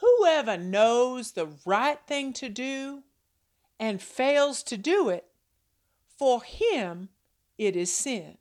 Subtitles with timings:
[0.00, 3.02] Whoever knows the right thing to do
[3.78, 5.26] and fails to do it,
[6.16, 7.10] for him
[7.58, 8.38] it is sin.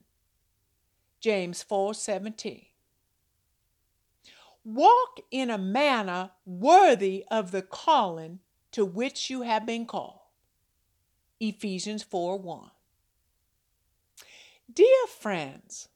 [1.19, 2.67] James 4:17.
[4.63, 8.39] Walk in a manner worthy of the calling
[8.71, 10.19] to which you have been called.
[11.39, 12.71] Ephesians 4:1.
[14.71, 15.89] Dear friends,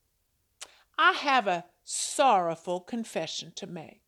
[0.98, 4.03] I have a sorrowful confession to make.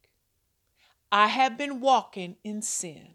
[1.18, 3.14] I have been walking in sin.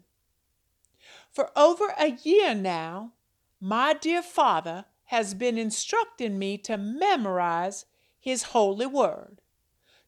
[1.29, 3.13] For over a year now,
[3.59, 7.85] my dear Father has been instructing me to memorize
[8.19, 9.43] His holy word,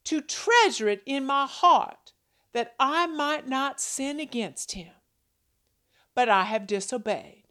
[0.05, 2.13] to treasure it in my heart
[2.53, 4.93] that I might not sin against Him.
[6.15, 7.43] But I have disobeyed.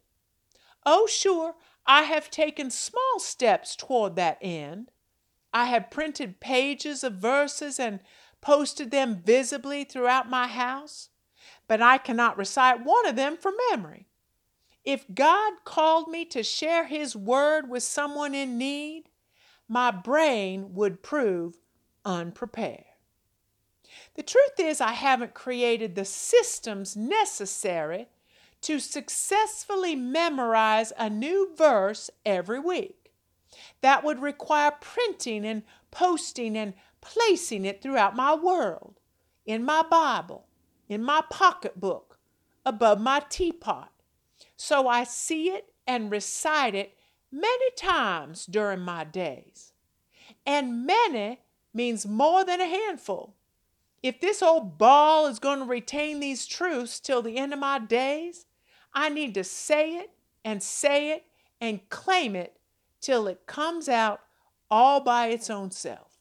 [0.85, 4.91] Oh, sure, I have taken small steps toward that end.
[5.53, 8.01] I have printed pages of verses and
[8.43, 11.09] posted them visibly throughout my house,
[11.67, 14.07] but I cannot recite one of them from memory.
[14.83, 19.05] If God called me to share His word with someone in need,
[19.69, 21.57] my brain would prove
[22.03, 22.83] unprepared.
[24.15, 28.07] The truth is, I haven't created the systems necessary
[28.61, 33.11] to successfully memorize a new verse every week.
[33.81, 36.73] That would require printing and posting and
[37.03, 38.99] placing it throughout my world,
[39.45, 40.47] in my Bible,
[40.87, 42.17] in my pocketbook,
[42.65, 43.91] above my teapot,
[44.55, 46.95] so I see it and recite it
[47.31, 49.73] many times during my days.
[50.45, 51.41] And many
[51.73, 53.35] means more than a handful.
[54.01, 57.79] If this old ball is going to retain these truths till the end of my
[57.79, 58.45] days,
[58.93, 60.11] I need to say it
[60.45, 61.25] and say it
[61.59, 62.57] and claim it
[63.01, 64.21] till it comes out
[64.69, 66.12] all by its own self.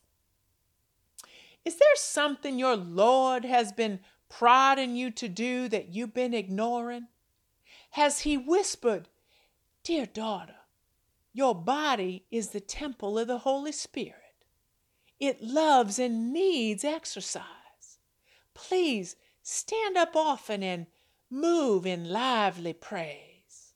[1.64, 7.08] Is there something your Lord has been prodding you to do that you've been ignoring?
[7.90, 9.08] Has He whispered,
[9.84, 10.56] Dear daughter,
[11.32, 14.16] your body is the temple of the Holy Spirit.
[15.20, 17.44] It loves and needs exercise.
[18.54, 20.86] Please stand up often and
[21.30, 23.74] move in lively praise?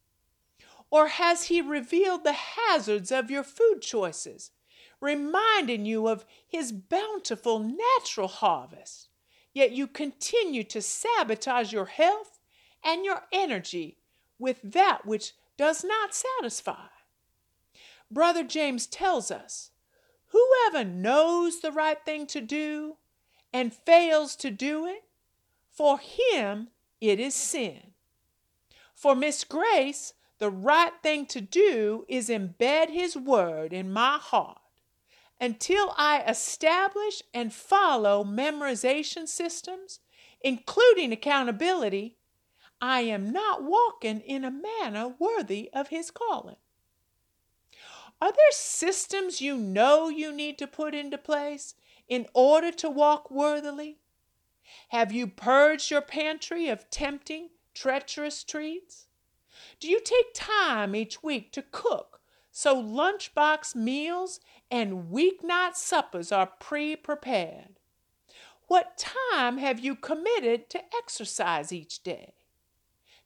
[0.91, 4.51] Or has He revealed the hazards of your food choices,
[5.01, 9.09] reminding you of His bountiful natural harvest,
[9.53, 12.39] yet you continue to sabotage your health
[12.85, 13.99] and your energy
[14.39, 16.87] with that which does not satisfy?
[18.11, 19.71] Brother James tells us
[20.27, 22.97] whoever knows the right thing to do
[23.53, 25.05] and fails to do it,
[25.71, 26.69] for him
[27.01, 27.93] it is sin.
[28.95, 34.59] For Miss Grace, the right thing to do is embed His Word in my heart
[35.41, 40.01] until I establish and follow memorization systems,
[40.41, 42.17] including accountability.
[42.81, 46.57] I am not walking in a manner worthy of His calling.
[48.21, 51.75] Are there systems you know you need to put into place
[52.09, 53.99] in order to walk worthily?
[54.89, 59.07] Have you purged your pantry of tempting, treacherous treats?
[59.81, 62.16] Do you take time each week to cook
[62.59, 64.41] so lunchbox meals
[64.71, 67.79] and weeknight suppers are pre prepared?
[68.67, 72.33] What time have you committed to exercise each day?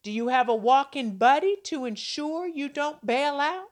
[0.03, 3.71] Do you have a walking buddy to ensure you don't bail out?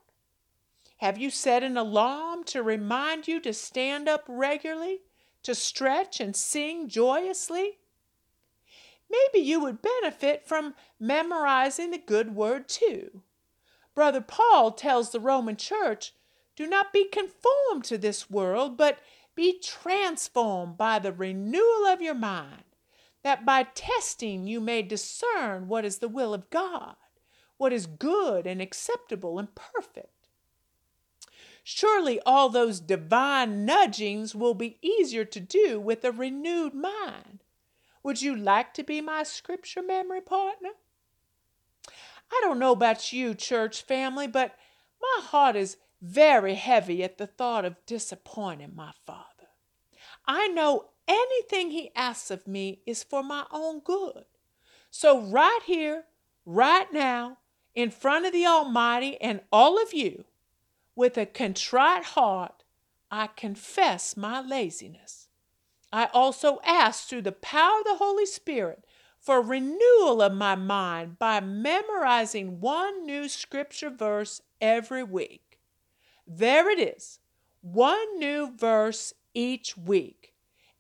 [0.98, 5.00] Have you set an alarm to remind you to stand up regularly
[5.42, 7.78] to stretch and sing joyously?
[9.10, 13.22] Maybe you would benefit from memorizing the good word too.
[13.98, 16.12] Brother Paul tells the Roman church
[16.54, 19.00] do not be conformed to this world, but
[19.34, 22.62] be transformed by the renewal of your mind,
[23.24, 26.94] that by testing you may discern what is the will of God,
[27.56, 30.28] what is good and acceptable and perfect.
[31.64, 37.42] Surely all those divine nudgings will be easier to do with a renewed mind.
[38.04, 40.74] Would you like to be my scripture memory partner?
[42.30, 44.54] I don't know about you, church family, but
[45.00, 49.24] my heart is very heavy at the thought of disappointing my Father.
[50.26, 54.24] I know anything He asks of me is for my own good.
[54.90, 56.04] So, right here,
[56.44, 57.38] right now,
[57.74, 60.24] in front of the Almighty and all of you,
[60.94, 62.64] with a contrite heart,
[63.10, 65.28] I confess my laziness.
[65.92, 68.84] I also ask through the power of the Holy Spirit
[69.28, 75.58] for renewal of my mind by memorizing one new scripture verse every week.
[76.26, 77.18] There it is,
[77.60, 80.32] one new verse each week.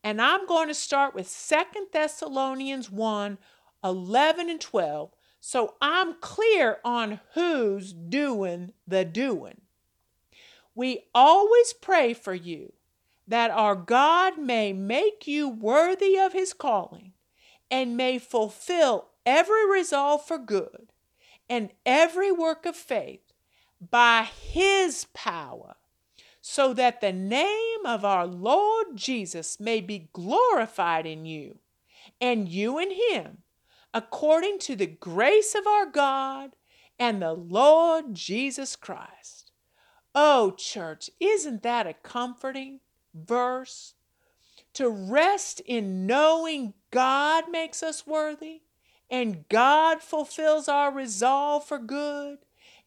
[0.02, 3.36] And I'm going to start with Second Thessalonians 1
[3.84, 5.10] 11 and 12.
[5.40, 9.60] So I'm clear on who's doing the doing.
[10.74, 12.72] We always pray for you
[13.26, 17.07] that our God may make you worthy of his calling
[17.70, 20.92] and may fulfill every resolve for good
[21.48, 23.32] and every work of faith
[23.80, 25.76] by his power,
[26.40, 31.58] so that the name of our Lord Jesus may be glorified in you
[32.20, 33.38] and you in him,
[33.94, 36.56] according to the grace of our God
[36.98, 39.52] and the Lord Jesus Christ.
[40.14, 42.80] Oh, church, isn't that a comforting
[43.14, 43.94] verse?
[44.74, 48.62] To rest in knowing God makes us worthy
[49.10, 52.38] and God fulfills our resolve for good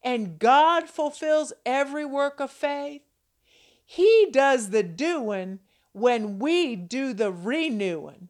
[0.02, 3.02] and God fulfills every work of faith.
[3.84, 5.60] He does the doing
[5.92, 8.28] when we do the renewing.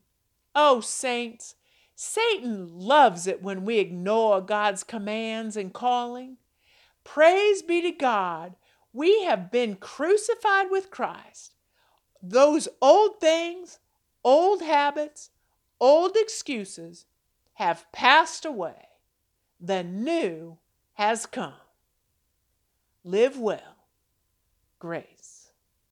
[0.54, 1.54] Oh, saints,
[1.94, 6.38] Satan loves it when we ignore God's commands and calling.
[7.04, 8.56] Praise be to God,
[8.92, 11.51] we have been crucified with Christ.
[12.22, 13.80] Those old things,
[14.22, 15.30] old habits,
[15.80, 17.04] old excuses
[17.54, 18.88] have passed away.
[19.60, 20.58] The new
[20.94, 21.54] has come.
[23.04, 23.86] Live well.
[24.78, 25.11] Grace.